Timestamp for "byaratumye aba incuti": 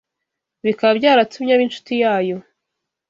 0.99-1.93